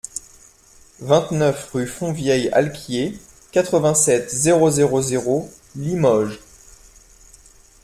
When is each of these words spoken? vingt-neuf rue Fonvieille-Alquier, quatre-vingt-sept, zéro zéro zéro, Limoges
vingt-neuf 1.01 1.69
rue 1.73 1.85
Fonvieille-Alquier, 1.85 3.19
quatre-vingt-sept, 3.51 4.31
zéro 4.31 4.71
zéro 4.71 4.99
zéro, 4.99 5.47
Limoges 5.75 6.39